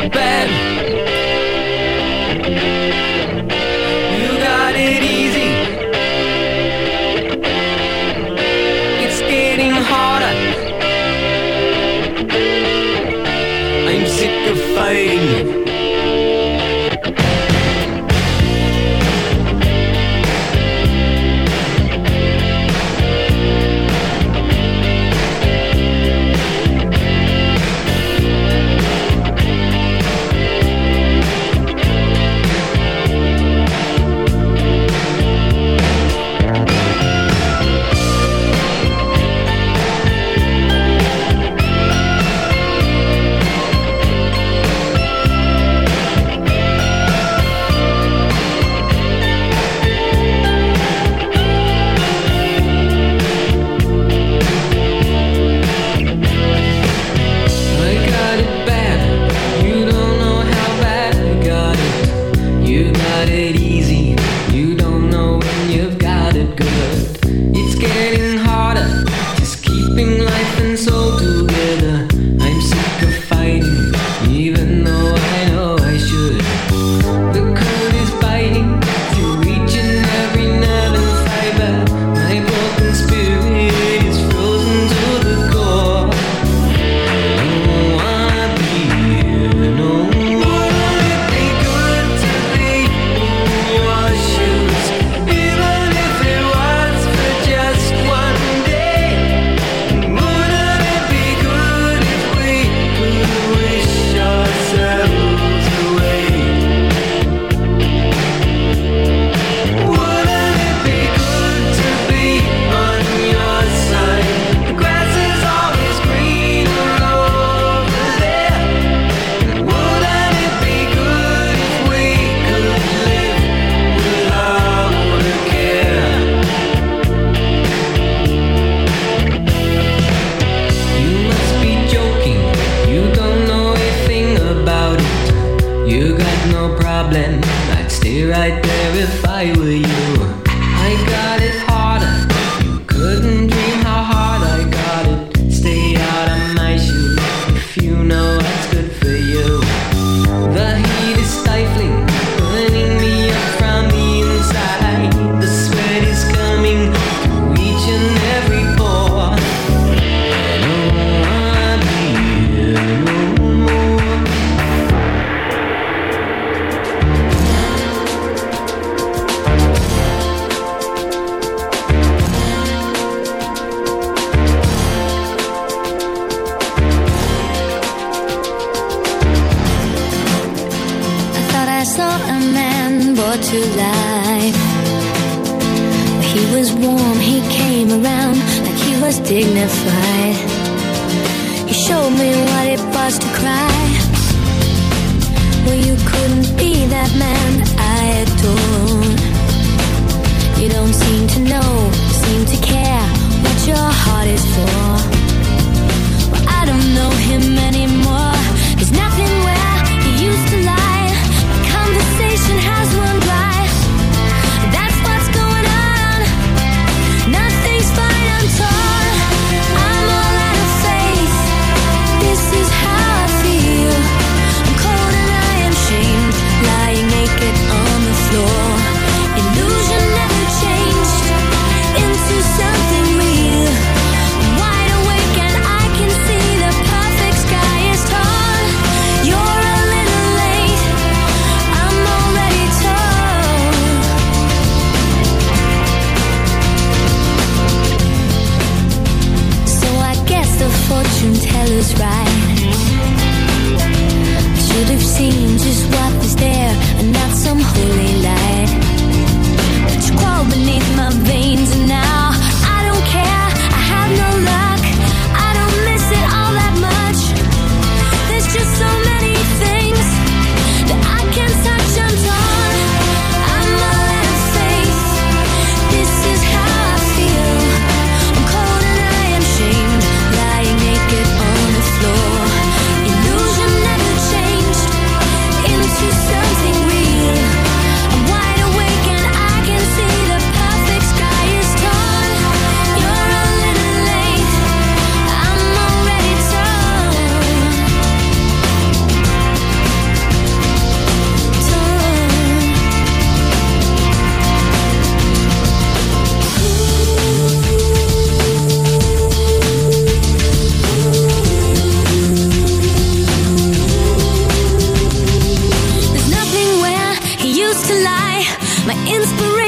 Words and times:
it 0.00 0.83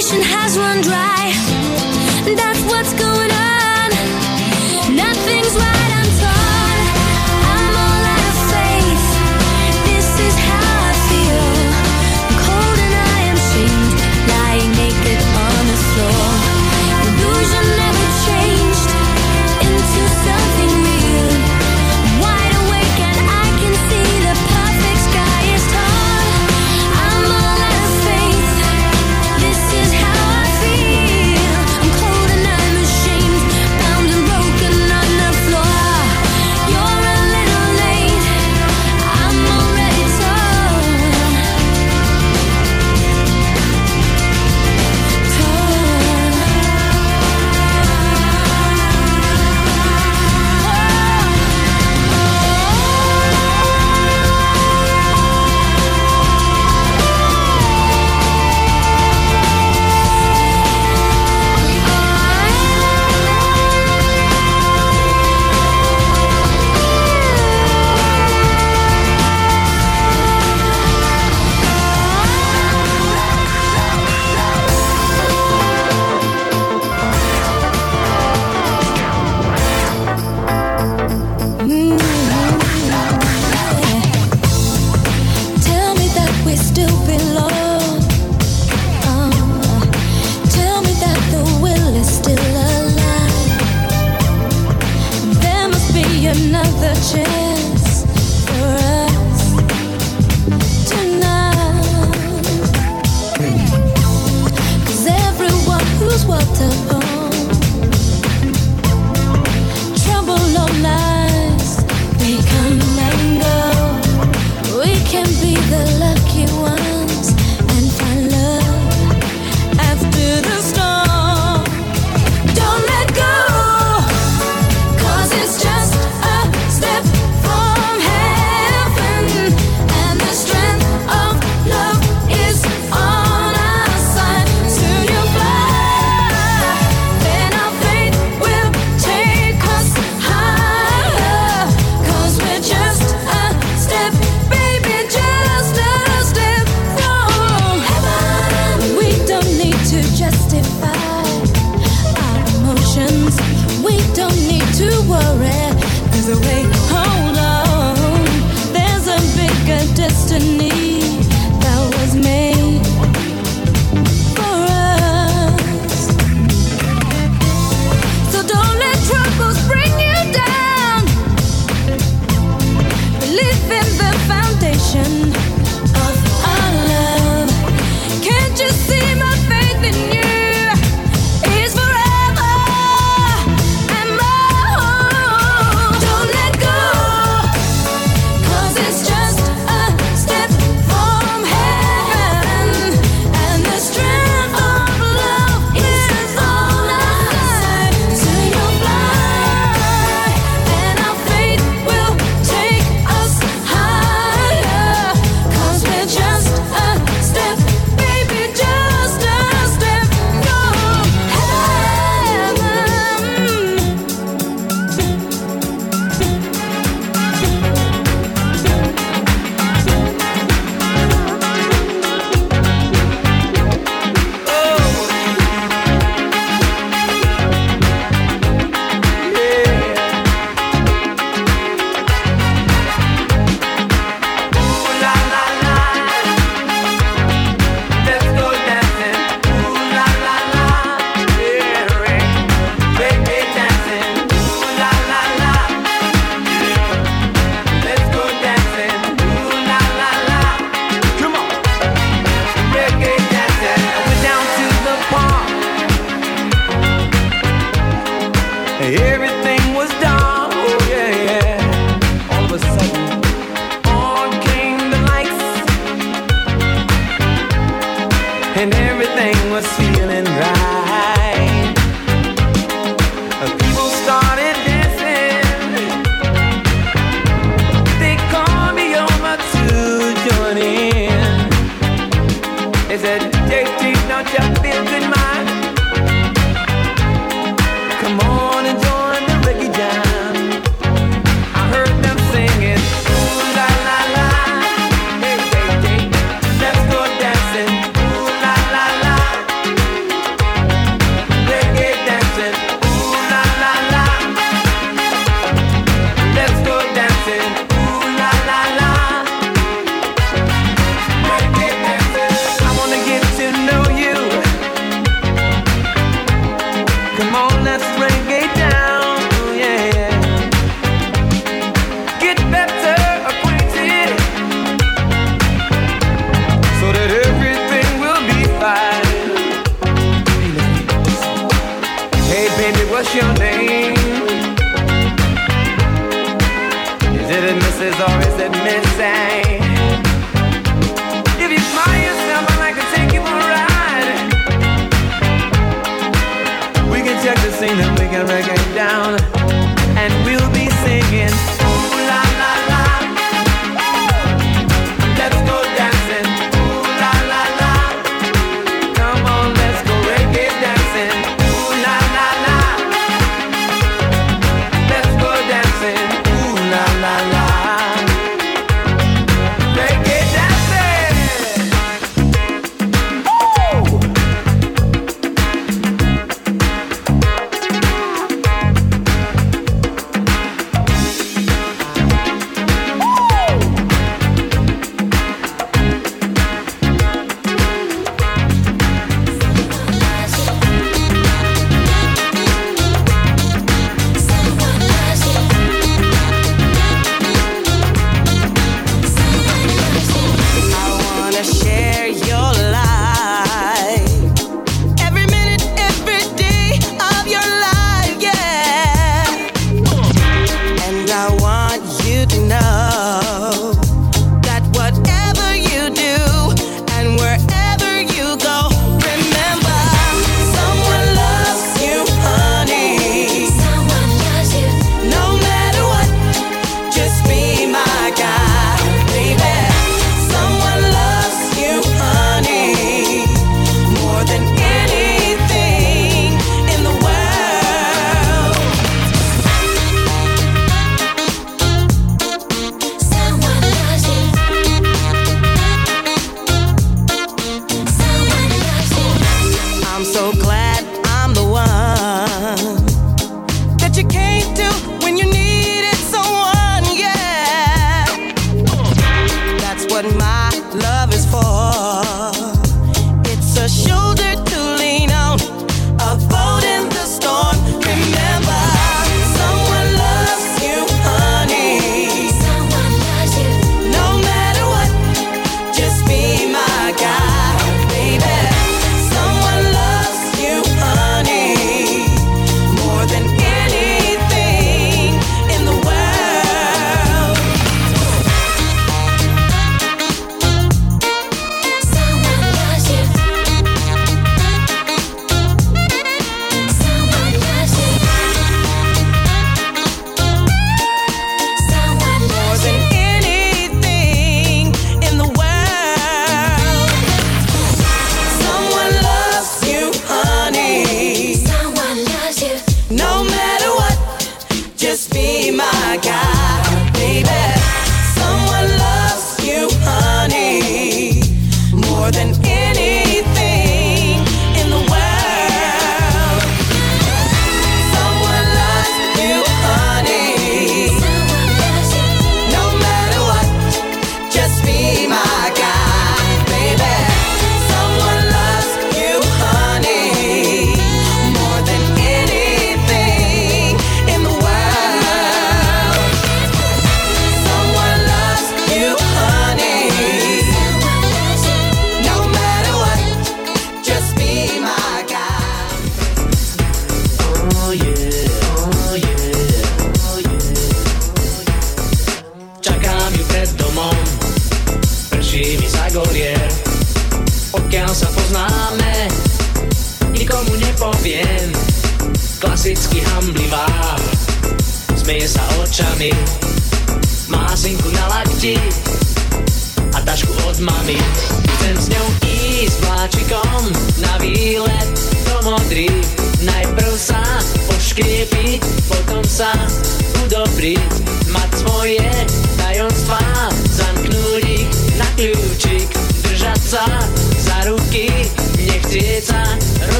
nation 0.00 0.22
has 0.22 0.56
run 0.56 0.80
dry. 0.80 1.30
That's 2.34 2.62
what's 2.70 2.94
going 2.94 3.30
on. 3.30 3.88
Nothing's 4.96 5.54
right. 5.60 5.90
I'm 6.00 6.09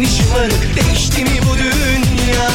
Neden 0.00 0.12
şımarık 0.12 0.76
değişti 0.76 1.24
mi 1.24 1.40
bu 1.50 1.58
dünya? 1.58 2.50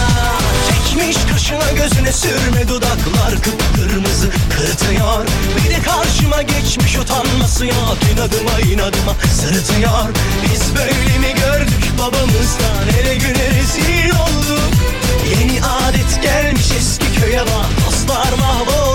Çekmiş 0.67 1.17
kaşına 1.31 1.71
gözüne 1.71 2.11
sürme 2.11 2.67
dudaklar 2.67 3.31
kıpkırmızı 3.41 4.29
kırtıyor 4.49 5.25
Bir 5.57 5.69
de 5.69 5.81
karşıma 5.81 6.41
geçmiş 6.41 6.97
utanması 6.97 7.65
yok 7.65 7.97
inadıma 8.13 8.59
inadıma 8.59 9.15
sırıtıyor. 9.33 10.09
Biz 10.43 10.75
böyle 10.75 11.17
mi 11.19 11.33
gördük 11.35 11.91
babamızdan 11.99 12.97
hele 12.97 13.15
güne 13.15 13.47
rezil 13.49 14.09
olduk? 14.09 14.73
Yeni 15.29 15.65
adet 15.65 16.23
gelmiş 16.23 16.71
eski 16.77 17.21
köye 17.21 17.41
bak 17.41 17.87
dostlar 17.87 18.33
mahvolduk 18.39 18.94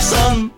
varsan 0.00 0.49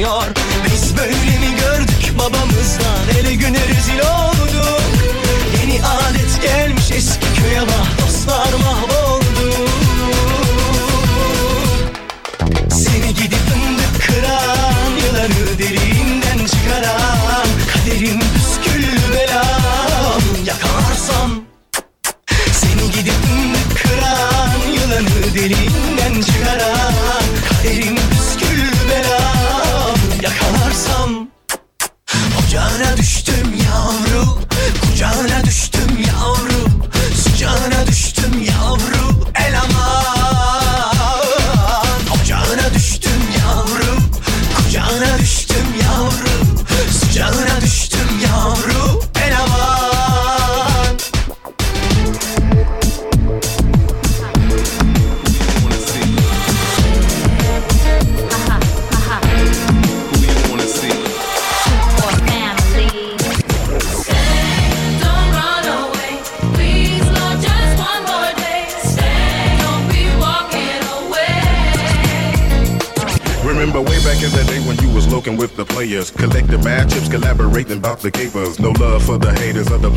Señor. 0.00 0.69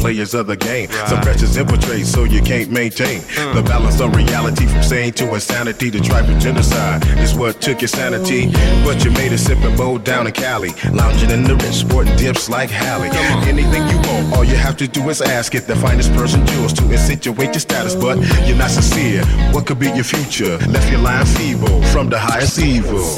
players 0.04 0.34
of 0.34 0.48
the 0.48 0.58
game. 0.58 0.90
Right. 0.90 1.08
Some 1.08 1.22
pressures 1.22 1.56
infiltrate, 1.56 2.06
so 2.06 2.26
you 2.26 2.42
can't 2.42 2.70
maintain 2.70 3.22
mm. 3.22 3.56
the 3.56 3.62
balance 3.64 4.02
of 4.02 4.14
reality 4.14 4.66
from 4.68 4.84
sane 4.84 5.14
to 5.14 5.34
insanity 5.34 5.90
to 5.92 6.00
of 6.00 6.40
genocide. 6.40 7.08
Is 7.20 7.34
what 7.34 7.62
took 7.62 7.80
your 7.80 7.88
sanity, 7.88 8.52
but 8.84 9.06
you 9.06 9.12
made 9.12 9.32
a 9.32 9.38
sipping 9.38 9.78
bowl 9.78 9.98
down 9.98 10.28
in 10.28 10.34
Cali, 10.34 10.72
lounging 10.92 11.32
in 11.32 11.44
the 11.46 11.56
rich 11.56 11.76
sporting 11.86 12.18
dips 12.18 12.50
like 12.50 12.70
Halle. 12.70 13.10
Anything 13.48 13.84
you 13.88 13.98
want, 14.10 14.36
all 14.36 14.44
you 14.44 14.58
have 14.58 14.76
to 14.78 14.90
do 14.90 15.08
is 15.10 15.22
ask 15.22 15.56
it. 15.56 15.68
The 15.68 15.78
finest 15.78 16.12
person 16.12 16.46
jewels 16.48 16.74
to 16.74 16.84
accentuate 16.92 17.54
your 17.56 17.64
status, 17.68 17.96
but 17.96 18.18
you're 18.46 18.58
not 18.58 18.72
sincere. 18.72 19.24
What 19.54 19.66
could 19.68 19.80
be 19.80 19.88
your 19.88 20.04
future? 20.04 20.58
Left 20.68 20.92
your 20.92 21.00
line 21.00 21.26
feeble 21.26 21.82
from 21.94 22.10
the 22.10 22.20
highest 22.20 22.60
evil. 22.60 23.16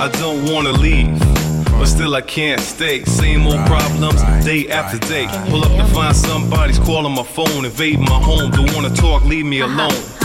I 0.00 0.08
don't 0.08 0.50
wanna 0.50 0.72
leave. 0.72 1.18
But 1.72 1.84
still 1.84 2.14
I 2.14 2.22
can't 2.22 2.58
stay. 2.58 3.04
Same 3.04 3.46
old 3.46 3.66
problems 3.66 4.22
day 4.42 4.66
after 4.68 4.98
day. 5.06 5.26
Pull 5.50 5.62
up 5.62 5.72
to 5.72 5.94
find 5.94 6.16
somebody's 6.16 6.78
calling 6.78 7.14
my 7.14 7.22
phone, 7.22 7.66
invading 7.66 8.06
my 8.06 8.18
home. 8.18 8.50
Don't 8.50 8.72
wanna 8.72 8.88
talk, 8.94 9.22
leave 9.24 9.44
me 9.44 9.60
uh-huh. 9.60 9.74
alone. 9.74 10.19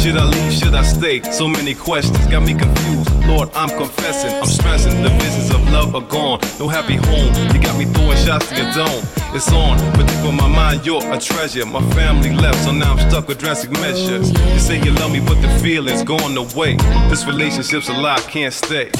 Should 0.00 0.16
I 0.16 0.24
leave? 0.24 0.52
Should 0.52 0.74
I 0.74 0.82
stay? 0.82 1.20
So 1.30 1.46
many 1.46 1.74
questions 1.74 2.16
got 2.28 2.42
me 2.42 2.54
confused. 2.54 3.12
Lord, 3.26 3.50
I'm 3.54 3.68
confessing, 3.68 4.32
I'm 4.40 4.46
stressing. 4.46 5.02
The 5.02 5.10
visions 5.10 5.50
of 5.50 5.62
love 5.70 5.94
are 5.94 6.00
gone. 6.00 6.40
No 6.58 6.68
happy 6.68 6.96
home. 6.96 7.34
You 7.52 7.60
got 7.60 7.78
me 7.78 7.84
throwing 7.84 8.16
shots 8.16 8.48
to 8.48 8.56
your 8.56 8.72
dome. 8.72 9.04
It's 9.34 9.52
on, 9.52 9.76
but 9.92 10.08
deep 10.08 10.24
in 10.24 10.36
my 10.36 10.48
mind, 10.48 10.86
you're 10.86 11.04
a 11.12 11.20
treasure. 11.20 11.66
My 11.66 11.82
family 11.90 12.32
left, 12.32 12.64
so 12.64 12.72
now 12.72 12.94
I'm 12.94 13.10
stuck 13.10 13.28
with 13.28 13.38
drastic 13.38 13.72
measures. 13.72 14.30
You 14.30 14.58
say 14.58 14.80
you 14.82 14.92
love 14.92 15.12
me, 15.12 15.20
but 15.20 15.38
the 15.42 15.50
feeling's 15.62 16.02
going 16.02 16.34
away. 16.34 16.76
This 17.10 17.26
relationship's 17.26 17.90
a 17.90 17.92
lie, 17.92 18.20
can't 18.20 18.54
stay. 18.54 18.90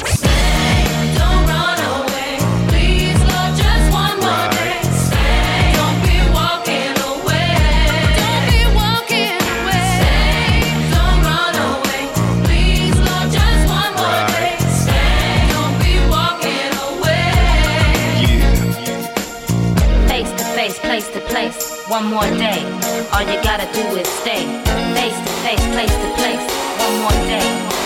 One 21.91 22.05
more 22.05 22.23
day. 22.39 22.63
All 23.11 23.21
you 23.21 23.35
gotta 23.43 23.67
do 23.73 23.81
is 23.99 24.07
stay. 24.07 24.47
Face 24.95 25.19
to 25.25 25.31
face, 25.43 25.65
place 25.75 25.91
to 25.91 26.09
place, 26.15 26.45
one 26.79 27.01
more 27.01 27.19
day. 27.27 27.80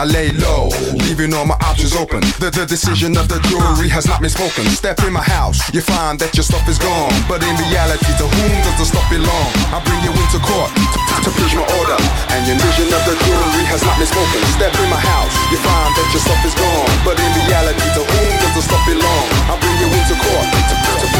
I 0.00 0.08
lay 0.08 0.32
low, 0.32 0.72
leaving 0.96 1.36
all 1.36 1.44
my 1.44 1.60
options 1.60 1.92
open. 1.92 2.24
The, 2.40 2.48
the 2.48 2.64
decision 2.64 3.20
of 3.20 3.28
the 3.28 3.36
jury 3.52 3.84
has 3.92 4.08
not 4.08 4.24
been 4.24 4.32
spoken. 4.32 4.64
Step 4.72 4.96
in 5.04 5.12
my 5.12 5.20
house, 5.20 5.60
you 5.76 5.84
find 5.84 6.16
that 6.24 6.32
your 6.32 6.40
stuff 6.40 6.64
is 6.72 6.80
gone. 6.80 7.12
But 7.28 7.44
in 7.44 7.52
reality, 7.68 8.08
to 8.16 8.24
whom 8.24 8.56
does 8.64 8.80
the 8.80 8.88
stuff 8.88 9.04
belong? 9.12 9.48
I 9.68 9.76
bring 9.84 10.00
you 10.00 10.08
into 10.16 10.40
court 10.40 10.72
to 11.20 11.28
preach 11.36 11.52
my 11.52 11.68
order. 11.76 12.00
And 12.32 12.48
your 12.48 12.56
vision 12.56 12.88
of 12.96 13.02
the 13.04 13.12
jury 13.12 13.64
has 13.68 13.84
not 13.84 14.00
been 14.00 14.08
spoken. 14.08 14.40
Step 14.56 14.72
in 14.72 14.88
my 14.88 14.96
house, 14.96 15.36
you 15.52 15.60
find 15.60 15.92
that 15.92 16.08
your 16.16 16.24
stuff 16.24 16.40
is 16.48 16.56
gone. 16.56 16.88
But 17.04 17.20
in 17.20 17.28
reality, 17.44 17.84
to 17.92 18.00
whom 18.00 18.32
does 18.40 18.56
the 18.56 18.64
stuff 18.64 18.80
belong? 18.88 19.24
I 19.52 19.60
bring 19.60 19.76
you 19.84 19.88
into 19.92 20.16
court 20.16 20.46
to, 20.48 20.74
to, 20.80 20.92
to 20.96 21.19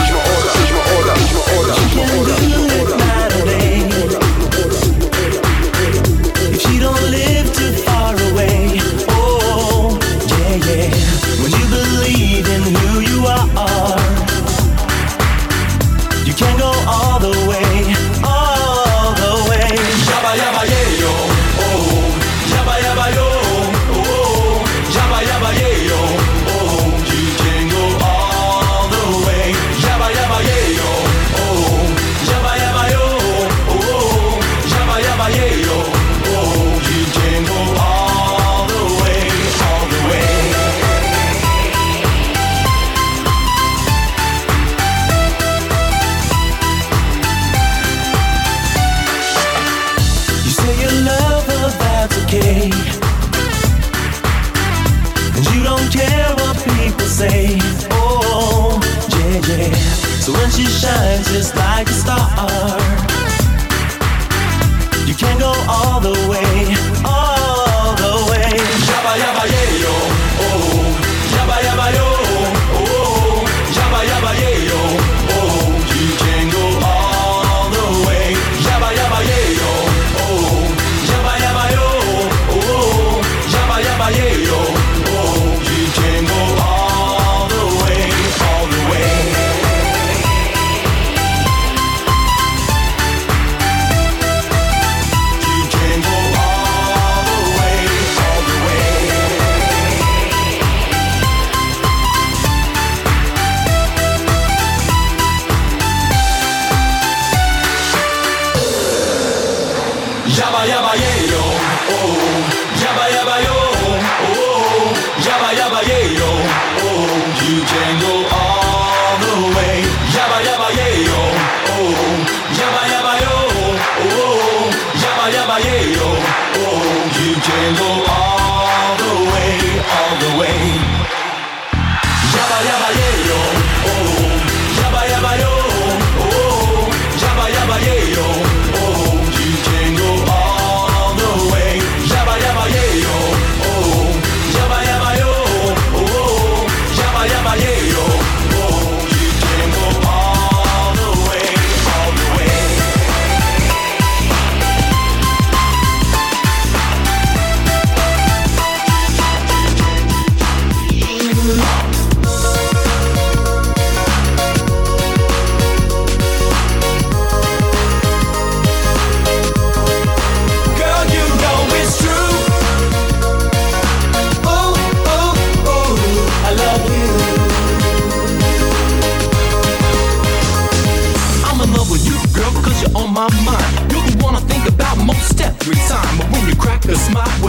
Yaba, 110.38 110.64
yaba, 110.64 110.94
yeah. 110.94 111.90
Oh. 111.90 112.29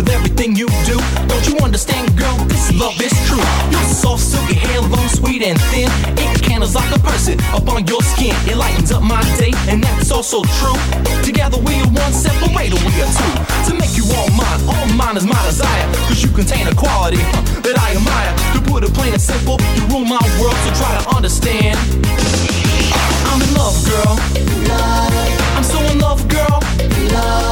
With 0.01 0.09
everything 0.13 0.55
you 0.55 0.67
do, 0.85 0.97
don't 1.27 1.45
you 1.47 1.57
understand, 1.61 2.05
girl? 2.17 2.37
This 2.49 2.73
love 2.73 2.99
is 2.99 3.13
true. 3.29 3.45
Your 3.69 3.85
soft, 3.85 4.23
silky 4.23 4.55
hair, 4.55 4.81
long, 4.81 5.07
sweet, 5.09 5.43
and 5.43 5.59
thin. 5.69 5.89
It 6.17 6.41
candles 6.41 6.73
like 6.73 6.89
a 6.95 6.99
person 6.99 7.39
up 7.53 7.67
on 7.69 7.85
your 7.85 8.01
skin. 8.01 8.33
It 8.49 8.57
lightens 8.57 8.91
up 8.91 9.03
my 9.03 9.21
day, 9.37 9.53
and 9.69 9.83
that's 9.83 10.11
also 10.11 10.41
true. 10.57 10.77
Together 11.21 11.57
we 11.57 11.75
are 11.81 11.91
one, 11.93 12.13
separated 12.13 12.81
we 12.81 12.93
are 12.97 13.11
two. 13.13 13.33
To 13.69 13.71
make 13.77 13.93
you 13.93 14.05
all 14.17 14.29
mine, 14.33 14.59
all 14.65 14.87
mine 14.97 15.17
is 15.17 15.25
my 15.25 15.41
desire. 15.45 15.85
Cause 16.09 16.23
you 16.23 16.29
contain 16.29 16.67
a 16.67 16.73
quality 16.73 17.21
huh, 17.21 17.61
that 17.61 17.77
I 17.77 17.93
admire. 17.93 18.33
To 18.57 18.59
put 18.71 18.83
it 18.83 18.93
plain 18.93 19.13
and 19.13 19.21
simple, 19.21 19.61
you 19.77 19.85
rule 19.93 20.05
my 20.05 20.23
world, 20.41 20.57
so 20.65 20.69
try 20.81 20.91
to 20.97 21.03
understand. 21.15 21.77
I'm 23.29 23.41
in 23.41 23.53
love, 23.53 23.77
girl. 23.85 24.15
Love. 24.65 25.13
I'm 25.57 25.63
so 25.63 25.79
in 25.91 25.99
love, 25.99 26.27
girl. 26.27 26.59
I'm 27.13 27.50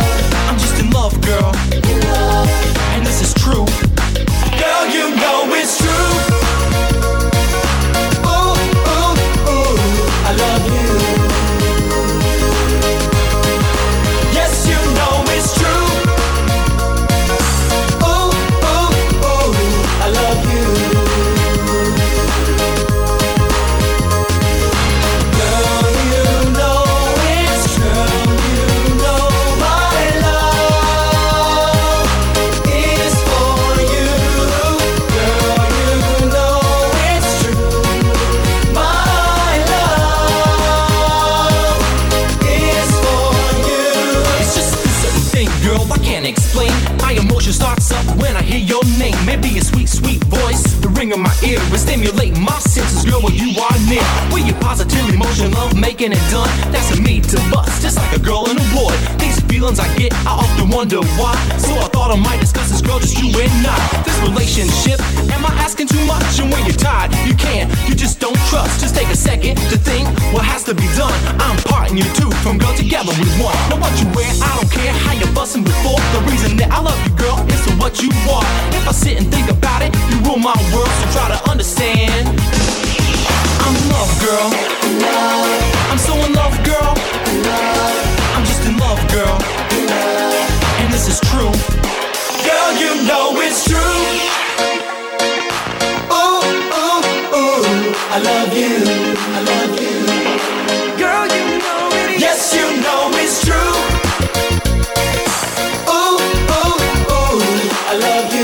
love 108.00 108.34
you. 108.34 108.39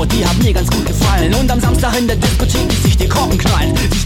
Frau, 0.00 0.06
die 0.06 0.24
hat 0.24 0.42
mir 0.42 0.54
ganz 0.54 0.70
gut 0.70 0.86
gefallen. 0.86 1.34
Und 1.34 1.50
am 1.50 1.60
Samstag 1.60 1.98
in 1.98 2.06
der 2.06 2.16
Diskothek 2.16 2.69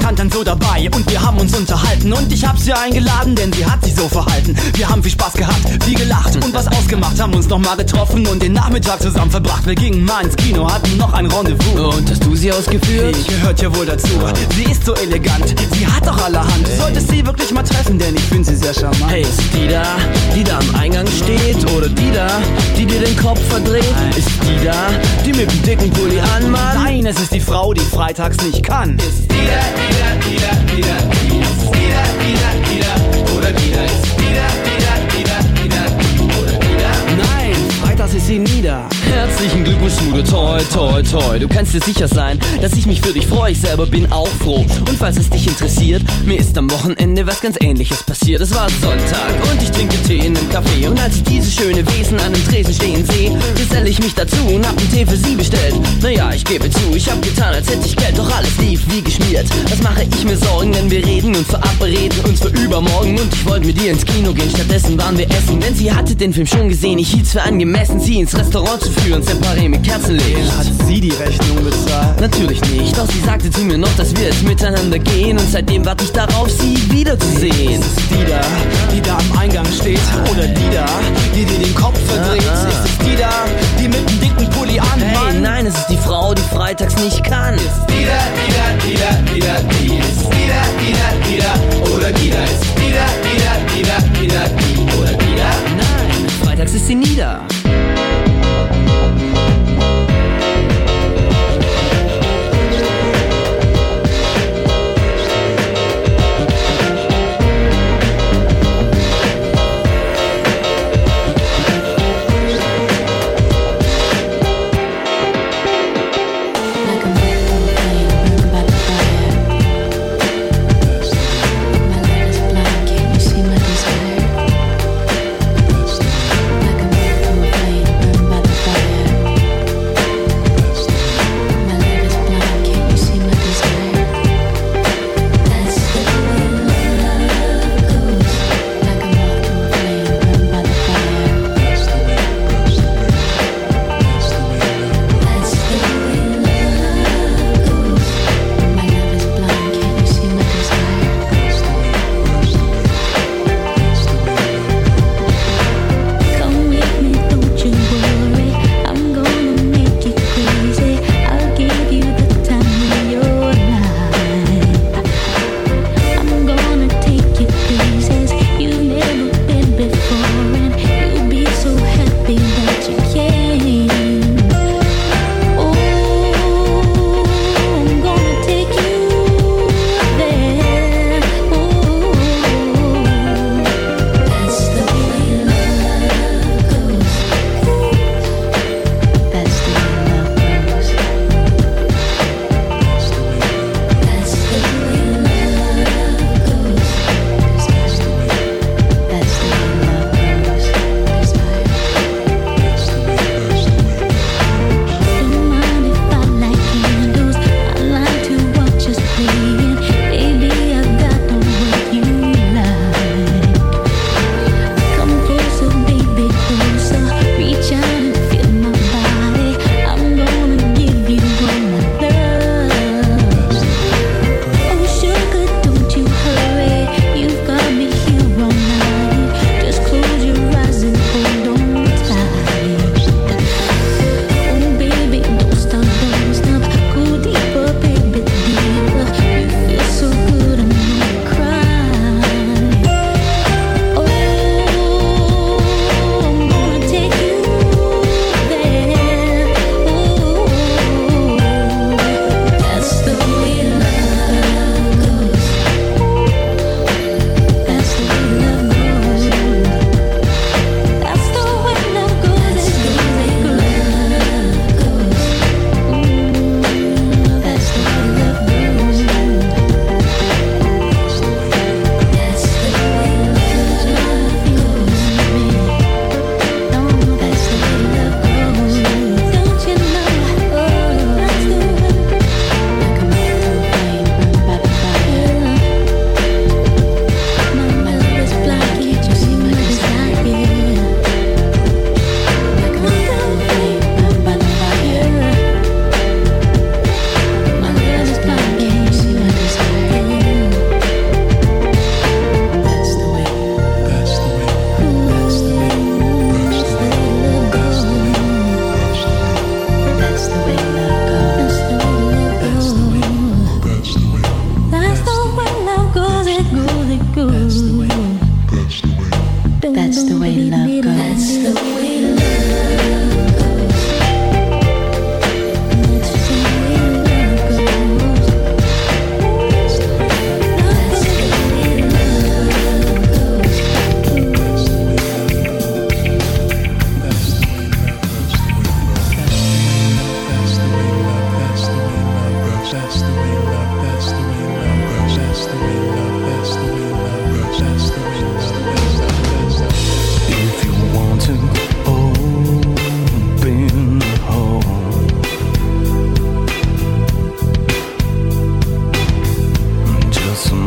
stand 0.04 0.18
dann 0.18 0.30
so 0.30 0.44
dabei 0.44 0.86
und 0.94 1.10
wir 1.10 1.22
haben 1.22 1.38
uns 1.38 1.56
unterhalten. 1.56 2.12
Und 2.12 2.30
ich 2.30 2.46
hab 2.46 2.58
sie 2.58 2.74
eingeladen, 2.74 3.34
denn 3.34 3.50
sie 3.54 3.64
hat 3.64 3.82
sich 3.82 3.94
so 3.94 4.06
verhalten. 4.06 4.54
Wir 4.74 4.86
haben 4.86 5.02
viel 5.02 5.12
Spaß 5.12 5.32
gehabt, 5.32 5.82
viel 5.82 5.94
gelacht 5.94 6.36
und 6.36 6.52
was 6.52 6.68
ausgemacht. 6.68 7.18
Haben 7.18 7.32
uns 7.32 7.48
nochmal 7.48 7.78
getroffen 7.78 8.26
und 8.26 8.42
den 8.42 8.52
Nachmittag 8.52 9.00
zusammen 9.00 9.30
verbracht. 9.30 9.66
Wir 9.66 9.74
gingen 9.74 10.04
mal 10.04 10.22
ins 10.22 10.36
Kino, 10.36 10.70
hatten 10.70 10.98
noch 10.98 11.14
ein 11.14 11.24
Rendezvous. 11.24 11.96
Und 11.96 12.10
hast 12.10 12.22
du 12.22 12.36
sie 12.36 12.52
ausgeführt? 12.52 13.16
Die 13.16 13.32
gehört 13.32 13.62
ja 13.62 13.74
wohl 13.74 13.86
dazu. 13.86 14.08
Sie 14.54 14.64
ist 14.64 14.84
so 14.84 14.94
elegant, 14.94 15.54
sie 15.72 15.86
hat 15.86 16.06
doch 16.06 16.22
allerhand. 16.22 16.66
Du 16.66 16.82
solltest 16.82 17.08
sie 17.08 17.24
wirklich 17.24 17.50
mal 17.52 17.62
treffen, 17.62 17.98
denn 17.98 18.14
ich 18.14 18.24
finde 18.24 18.44
sie 18.44 18.56
sehr 18.56 18.74
charmant. 18.74 19.10
Hey, 19.10 19.22
ist 19.22 19.40
die 19.54 19.68
da, 19.68 19.84
die 20.36 20.44
da 20.44 20.58
am 20.58 20.74
Eingang 20.74 21.06
steht? 21.06 21.64
Oder 21.72 21.88
die 21.88 22.12
da, 22.12 22.28
die 22.76 22.84
dir 22.84 23.00
den 23.00 23.16
Kopf 23.16 23.40
verdreht? 23.48 23.84
Ist 24.14 24.28
die 24.42 24.66
da, 24.66 24.74
die 25.24 25.32
mit 25.32 25.50
dem 25.50 25.62
dicken 25.62 25.90
Pulli 25.92 26.20
anmacht? 26.20 26.74
Nein, 26.74 27.06
es 27.06 27.18
ist 27.18 27.32
die 27.32 27.40
Frau, 27.40 27.72
die 27.72 27.80
freitags 27.80 28.36
nicht 28.42 28.62
kann. 28.62 28.98
Ist 28.98 29.30
die 29.30 29.46
da, 29.46 29.62
die 29.88 29.93
sie 38.34 38.38
nieder. 38.38 38.88
Herzlichen 39.26 39.64
Glückwunsch, 39.64 39.94
Mude, 40.02 40.22
toi, 40.22 40.60
toi, 40.70 41.02
toi. 41.02 41.38
Du 41.38 41.48
kannst 41.48 41.72
dir 41.72 41.80
sicher 41.80 42.06
sein, 42.06 42.38
dass 42.60 42.74
ich 42.74 42.84
mich 42.84 43.00
für 43.00 43.14
dich 43.14 43.26
freue. 43.26 43.52
Ich 43.52 43.60
selber 43.60 43.86
bin 43.86 44.12
auch 44.12 44.28
froh. 44.28 44.66
Und 44.86 44.98
falls 44.98 45.16
es 45.16 45.30
dich 45.30 45.46
interessiert, 45.46 46.02
mir 46.26 46.38
ist 46.38 46.58
am 46.58 46.70
Wochenende 46.70 47.26
was 47.26 47.40
ganz 47.40 47.56
ähnliches 47.62 48.02
passiert. 48.02 48.42
Es 48.42 48.54
war 48.54 48.68
Sonntag 48.82 49.32
und 49.50 49.62
ich 49.62 49.70
trinke 49.70 49.96
Tee 50.02 50.18
in 50.18 50.36
einem 50.36 50.50
Café. 50.50 50.88
Und 50.90 51.00
als 51.00 51.16
ich 51.16 51.22
diese 51.22 51.50
schöne 51.50 51.86
Wesen 51.86 52.18
an 52.20 52.34
einem 52.34 52.44
Tresen 52.48 52.74
stehen 52.74 53.06
sehe, 53.06 53.32
geselle 53.56 53.88
ich 53.88 53.98
mich 53.98 54.14
dazu 54.14 54.36
und 54.52 54.68
hab 54.68 54.76
einen 54.76 54.92
Tee 54.92 55.06
für 55.06 55.16
sie 55.16 55.34
bestellt. 55.34 55.74
Naja, 56.02 56.30
ich 56.34 56.44
gebe 56.44 56.68
zu, 56.68 56.94
ich 56.94 57.10
hab 57.10 57.22
getan, 57.22 57.54
als 57.54 57.70
hätte 57.70 57.86
ich 57.86 57.96
Geld, 57.96 58.18
doch 58.18 58.30
alles 58.30 58.58
lief 58.58 58.82
wie 58.88 59.00
geschmiert. 59.00 59.46
Was 59.70 59.82
mache 59.82 60.02
ich 60.02 60.24
mir 60.24 60.36
Sorgen, 60.36 60.70
denn 60.72 60.90
wir 60.90 61.04
reden 61.04 61.34
und 61.34 61.46
verabreden 61.46 62.20
uns 62.28 62.40
für 62.40 62.48
übermorgen. 62.48 63.18
Und 63.18 63.32
ich 63.32 63.46
wollte 63.46 63.66
mit 63.66 63.82
ihr 63.82 63.92
ins 63.92 64.04
Kino 64.04 64.34
gehen, 64.34 64.50
stattdessen 64.50 64.98
waren 64.98 65.16
wir 65.16 65.30
essen. 65.30 65.60
Denn 65.60 65.74
sie 65.74 65.90
hatte 65.90 66.14
den 66.14 66.34
Film 66.34 66.46
schon 66.46 66.68
gesehen, 66.68 66.98
ich 66.98 67.10
hielt's 67.10 67.32
für 67.32 67.42
angemessen, 67.42 67.98
sie 68.00 68.20
ins 68.20 68.36
Restaurant 68.36 68.82
zu 68.82 68.90
führen, 68.90 69.13
Türen 69.14 69.22
separé 69.22 69.68
mit 69.68 69.82
Kerzenlicht. 69.84 70.50
Hat 70.56 70.66
sie 70.86 71.00
die 71.00 71.10
Rechnung 71.10 71.64
bezahlt? 71.64 72.20
Natürlich 72.20 72.60
nicht, 72.62 72.98
doch 72.98 73.08
sie 73.08 73.20
sagte 73.20 73.50
zu 73.50 73.60
mir 73.60 73.78
noch, 73.78 73.94
dass 73.96 74.14
wir 74.16 74.24
jetzt 74.24 74.42
miteinander 74.42 74.98
gehen. 74.98 75.38
Und 75.38 75.50
seitdem 75.50 75.84
warte 75.84 76.04
ich 76.04 76.12
darauf, 76.12 76.50
sie 76.50 76.76
wiederzusehen. 76.90 77.80
Ist 77.80 77.86
es 77.86 78.08
die 78.08 78.24
da, 78.28 78.40
die 78.92 79.00
da 79.00 79.18
am 79.18 79.38
Eingang 79.38 79.66
steht? 79.66 80.00
Oder 80.30 80.46
die 80.48 80.70
da, 80.74 80.86
die 81.34 81.44
dir 81.44 81.58
den 81.58 81.74
Kopf 81.74 81.98
verdreht? 82.06 82.42
Ist 82.42 82.84
es 82.84 83.06
die 83.06 83.16
da, 83.16 83.30
die 83.78 83.88
mit 83.88 84.08
dem 84.08 84.20
dicken 84.20 84.50
Pulli 84.50 84.80
an? 84.80 84.98
Hey, 84.98 85.40
nein, 85.40 85.66
es 85.66 85.74
ist 85.74 85.88
die 85.88 85.98
Frau, 85.98 86.34
die 86.34 86.42
freitags 86.42 86.96
nicht 86.96 87.22
kann. 87.22 87.54
Ist 87.54 87.64
die 87.88 88.06
da, 88.06 88.20
die 88.34 88.52
da, 88.52 88.66
die 88.84 88.94
da, 88.94 89.32
die 89.32 89.40
da, 89.40 89.54
die. 89.78 89.98
Ist 89.98 90.26
die 90.32 90.48
da, 90.48 90.62
die 90.80 90.92
da, 90.92 91.08
die 91.28 91.38
da, 91.38 91.94
oder 91.94 92.10
die 92.10 92.30
da. 92.30 92.42
Ist 92.42 92.64
die 92.76 92.92
da, 92.92 93.06
die 93.22 93.38
da, 93.38 93.52
die 93.74 93.82
da, 93.82 94.20
die 94.20 94.28
da, 94.28 94.44
die. 94.58 94.98
Oder 94.98 95.12
die 95.12 95.36
da? 95.36 95.50
Nein, 95.76 96.28
freitags 96.42 96.74
ist 96.74 96.86
sie 96.88 96.96
nieder. 96.96 97.40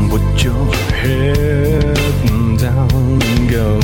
put 0.10 0.44
your 0.44 0.74
head 1.02 1.98
down 2.58 3.22
and 3.22 3.50
go. 3.50 3.80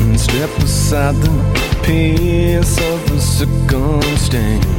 And 0.00 0.20
step 0.20 0.50
aside 0.58 1.16
the 1.16 1.30
piece 1.82 2.78
of 2.78 3.10
the 3.10 3.20
circumstance. 3.20 4.71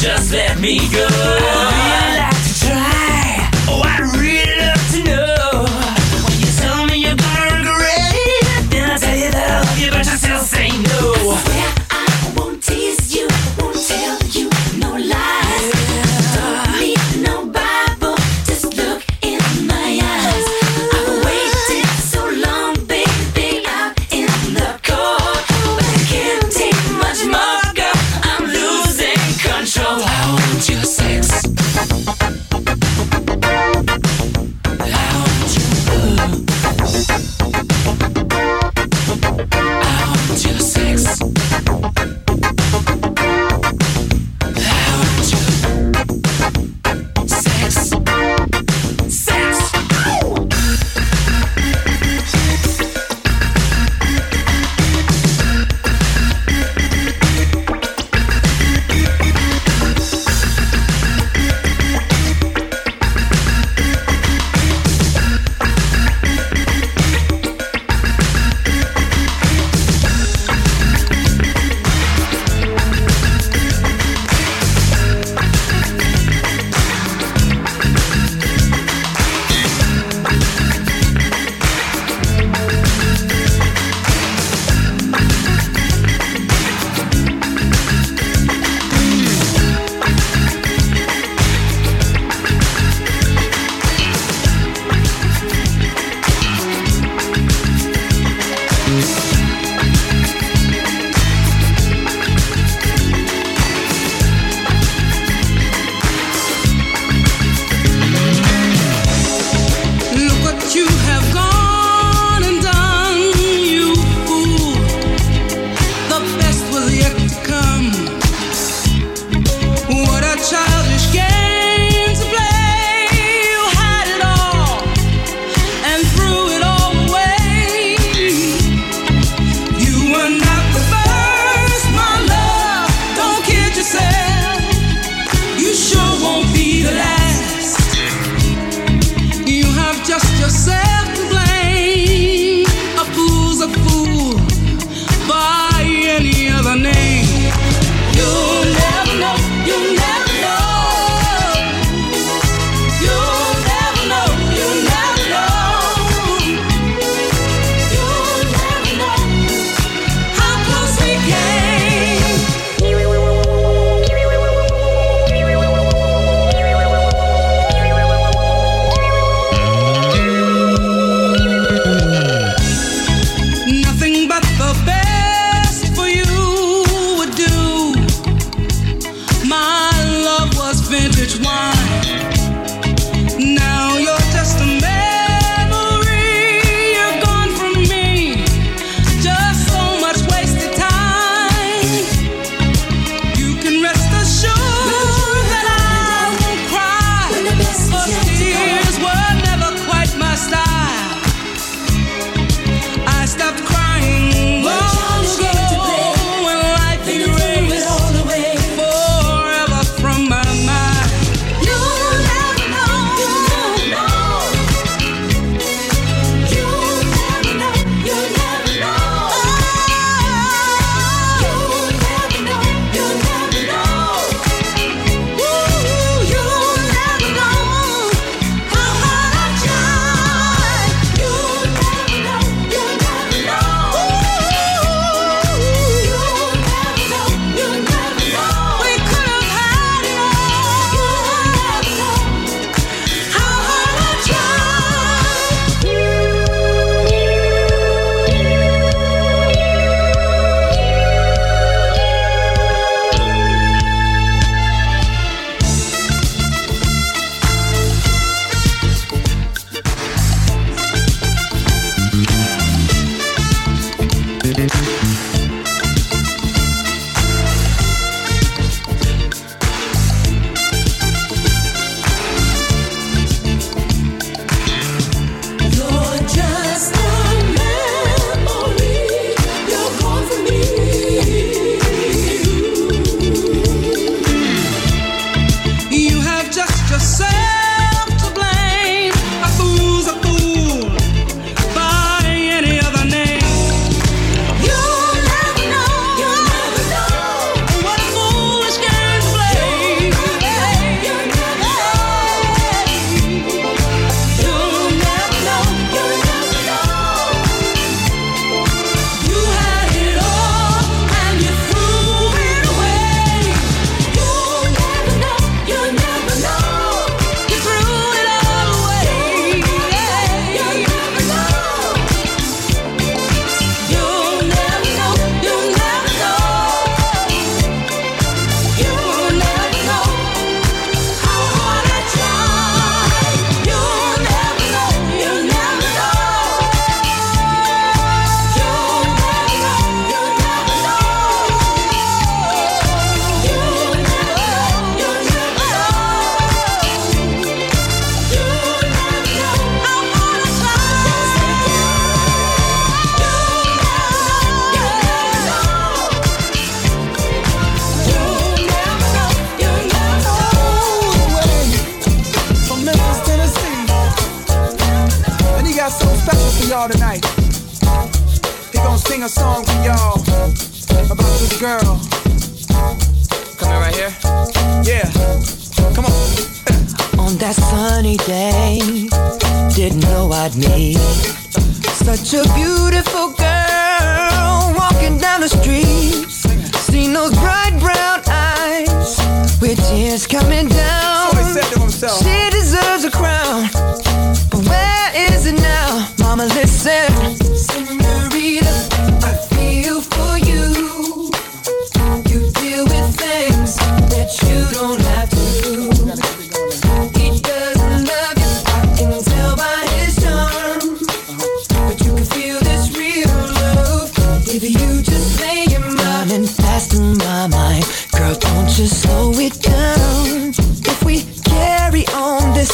Just 0.00 0.32
let 0.32 0.58
me 0.58 0.78
go? 0.90 1.59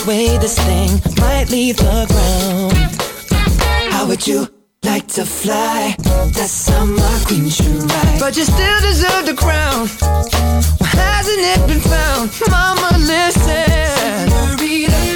way 0.07 0.39
this 0.39 0.57
thing 0.59 1.01
might 1.19 1.51
leave 1.51 1.77
the 1.79 2.07
ground. 2.09 2.73
How 3.93 4.07
would 4.07 4.27
you 4.27 4.47
like 4.85 5.07
to 5.09 5.25
fly? 5.25 5.97
That 5.99 6.49
summer 6.49 7.03
queen 7.27 7.49
should 7.49 7.83
ride. 7.91 8.21
But 8.21 8.37
you 8.37 8.45
still 8.45 8.81
deserve 8.81 9.27
the 9.27 9.35
crown. 9.35 9.89
Why 10.79 10.87
hasn't 10.87 11.41
it 11.41 11.67
been 11.67 11.81
found? 11.81 12.31
Mama, 12.49 12.97
listen. 12.99 15.16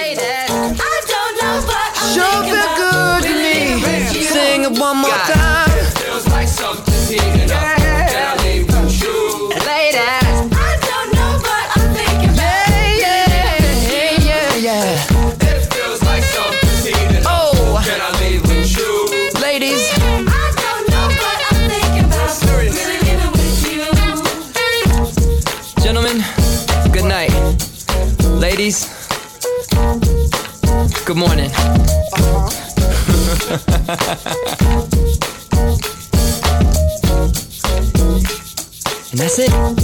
Show 2.13 2.43
feel 2.43 2.75
good 2.75 3.23
to 3.23 3.33
me. 3.33 4.23
Sing 4.23 4.63
it 4.63 4.77
one 4.77 4.97
more 4.97 5.09
time. 5.09 5.70
and 33.91 33.99
that's 39.19 39.37
it. 39.39 39.80